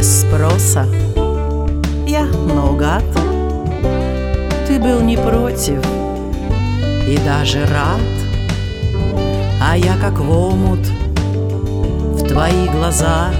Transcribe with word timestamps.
без 0.00 0.20
спроса. 0.22 0.86
Я 2.06 2.24
наугад. 2.24 3.04
Ты 4.66 4.78
был 4.78 5.00
не 5.02 5.16
против 5.18 5.84
И 7.06 7.18
даже 7.18 7.66
рад. 7.66 8.00
А 9.60 9.76
я 9.76 9.96
как 10.00 10.18
в 10.18 10.30
омут 10.30 10.86
В 12.14 12.26
твои 12.28 12.66
глаза 12.68 13.30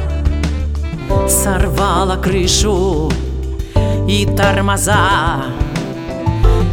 Сорвала 1.27 2.17
крышу 2.17 3.11
И 4.07 4.27
тормоза. 4.37 5.45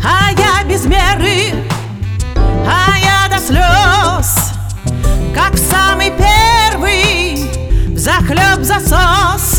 А 0.04 0.32
я 0.38 0.68
без 0.68 0.86
меры 0.86 1.64
А 2.66 2.98
я 3.00 3.34
до 3.34 3.40
слез 3.42 4.52
Как 5.34 5.54
в 5.54 5.60
самый 5.60 6.12
первый 6.12 7.50
Захлеб 7.96 8.64
засос 8.64 9.57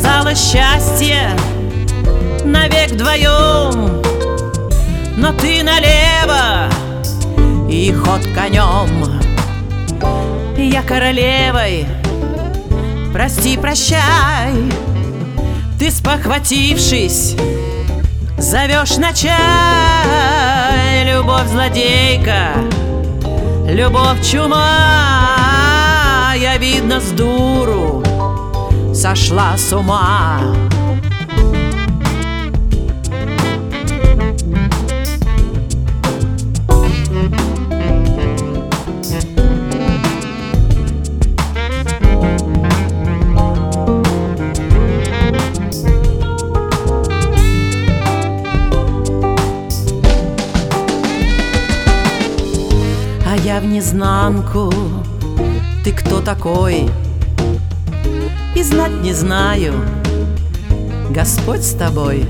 Казалось 0.00 0.38
счастье 0.38 1.36
Навек 2.44 2.92
вдвоем. 2.92 4.00
Но 5.16 5.32
ты 5.32 5.64
налево 5.64 6.68
И 7.68 7.92
ход 7.92 8.20
конем. 8.32 9.20
Я 10.56 10.82
королевой 10.82 11.84
Прости, 13.12 13.56
прощай. 13.56 14.70
Ты 15.80 15.90
спохватившись 15.90 17.34
Зовешь 18.38 18.98
на 18.98 19.12
чай. 19.12 21.12
Любовь 21.12 21.48
злодейка 21.48 22.52
Любовь 23.68 24.24
чума. 24.24 25.24
Я, 26.36 26.56
видно, 26.56 27.00
с 27.00 27.10
дуру 27.10 27.77
Сошла 28.98 29.56
с 29.56 29.72
ума 29.72 30.40
А 53.24 53.36
я 53.44 53.60
незнанку 53.60 54.72
Ты 55.84 55.92
кто 55.92 56.20
такой? 56.20 56.90
И 58.58 58.62
знать 58.64 59.02
не 59.02 59.12
знаю. 59.12 59.72
Господь 61.10 61.62
с 61.62 61.74
тобой. 61.74 62.26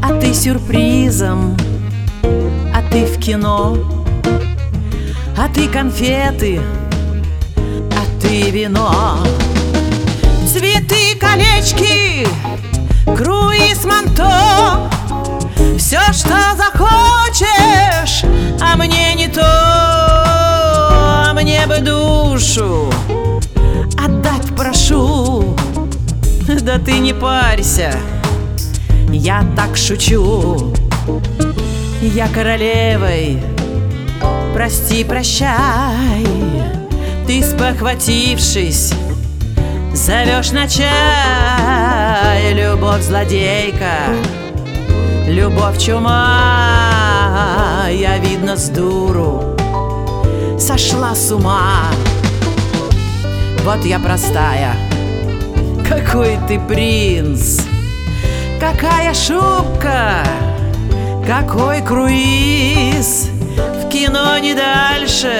А 0.00 0.16
ты 0.20 0.32
сюрпризом. 0.32 1.56
А 2.72 2.88
ты 2.88 3.04
в 3.04 3.18
кино. 3.18 3.76
А 5.36 5.48
ты 5.52 5.66
конфеты. 5.66 6.60
А 7.56 8.20
ты 8.22 8.52
вино. 8.52 9.18
Цветы, 10.46 11.18
колечки. 11.18 12.28
Круиз, 13.04 13.84
манто. 13.84 14.88
Все, 15.76 16.00
что 16.12 16.36
захочешь 16.56 18.24
А 18.60 18.76
мне 18.76 19.14
не 19.14 19.26
то 19.26 19.42
А 19.42 21.32
мне 21.34 21.66
бы 21.66 21.80
душу 21.80 22.92
Да 26.68 26.78
ты 26.78 26.98
не 26.98 27.14
парься. 27.14 27.94
Я 29.10 29.42
так 29.56 29.74
шучу. 29.74 30.74
Я 32.02 32.28
королевой. 32.28 33.42
Прости, 34.52 35.02
прощай. 35.02 36.26
Ты 37.26 37.42
спохватившись 37.42 38.92
Зовешь 39.94 40.50
на 40.52 40.68
чай. 40.68 42.52
Любовь 42.52 43.00
злодейка 43.00 44.10
Любовь 45.26 45.78
чума. 45.82 46.76
Я, 47.90 48.18
видно, 48.18 48.58
с 48.58 48.68
дуру 48.68 49.56
Сошла 50.58 51.14
с 51.14 51.32
ума. 51.32 51.86
Вот 53.64 53.86
я 53.86 53.98
простая 53.98 54.87
Какой 55.88 56.38
ты 56.46 56.60
принц? 56.60 57.60
Какая 58.60 59.14
шубка? 59.14 60.22
Какой 61.26 61.80
круиз? 61.82 63.30
В 63.56 63.88
кино 63.88 64.38
не 64.38 64.54
дальше 64.54 65.32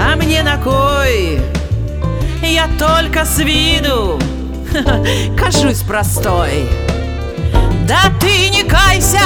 А 0.00 0.16
мне 0.16 0.42
на 0.42 0.56
кой? 0.58 1.40
Я 2.42 2.68
только 2.78 3.24
с 3.24 3.38
виду 3.38 4.20
Кажусь 5.36 5.80
простой. 5.80 6.68
Да 7.86 8.12
ты 8.20 8.50
не 8.50 8.62
кайся 8.62 9.20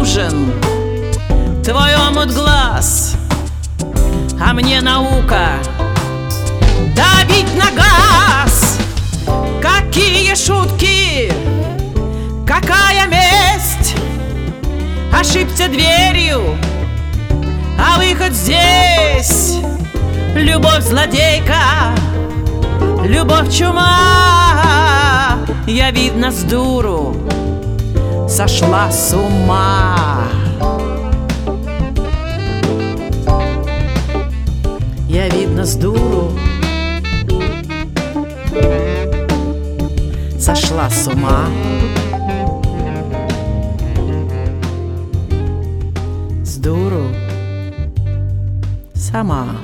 нужен 0.00 0.52
Твой 1.62 1.94
омут 1.94 2.32
глаз 2.32 3.16
А 4.40 4.52
мне 4.54 4.80
наука 4.80 5.58
Давить 6.96 7.54
на 7.54 7.70
газ. 7.70 8.78
Какие 9.60 10.34
шутки 10.34 11.30
Какая 12.46 13.06
месть. 13.08 13.94
Ошибся 15.12 15.68
дверью 15.68 16.56
А 17.78 17.98
выход 17.98 18.32
здесь. 18.32 19.58
Любовь 20.34 20.82
злодейка 20.82 21.94
Любовь 23.04 23.54
чума. 23.54 25.38
Я, 25.66 25.90
видно, 25.90 26.32
с 26.32 26.42
дуру 26.42 27.16
Сошла 28.30 28.88
с 28.92 29.12
ума. 29.12 30.28
Я, 35.08 35.28
видно, 35.28 35.66
с 35.66 35.74
дуру. 35.74 36.30
Сошла 40.38 40.88
с 40.88 41.08
ума. 41.08 41.46
С 46.44 46.56
дуру. 46.56 47.08
Сама 48.94 49.56